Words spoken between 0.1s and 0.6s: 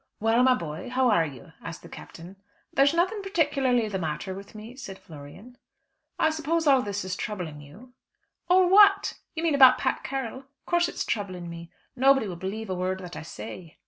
"Well, my